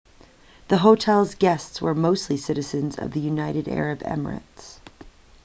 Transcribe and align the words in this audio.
the 0.67 0.77
hostel's 0.79 1.35
guests 1.35 1.79
were 1.79 1.93
mostly 1.93 2.35
citizens 2.35 2.97
of 2.97 3.11
the 3.11 3.19
united 3.19 3.67
arab 3.67 3.99
emirates 3.99 4.79